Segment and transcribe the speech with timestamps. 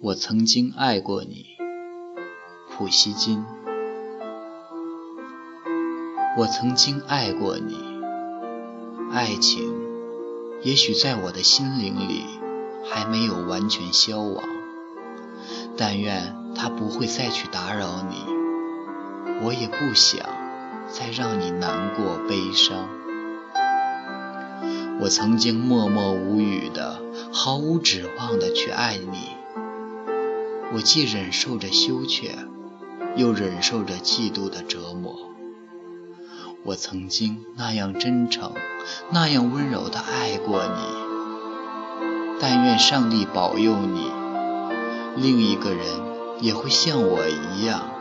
[0.00, 1.44] 我曾经爱过你，
[2.70, 3.44] 普希金。
[6.36, 7.76] 我曾经爱过你，
[9.10, 9.74] 爱情
[10.62, 12.22] 也许在我的心灵里
[12.88, 14.44] 还没有完全消亡。
[15.76, 18.22] 但愿它不会再去打扰你，
[19.42, 20.24] 我也不想
[20.88, 22.88] 再让你难过悲伤。
[25.00, 27.02] 我曾经默默无语的、
[27.32, 29.30] 毫无指望的去爱你，
[30.74, 32.34] 我既忍受着羞怯，
[33.16, 35.16] 又忍受着嫉妒的折磨。
[36.64, 38.52] 我曾经那样真诚、
[39.10, 40.82] 那样温柔的爱过你，
[42.38, 44.10] 但愿上帝保佑你，
[45.16, 45.86] 另一个人
[46.40, 47.97] 也会像我一样。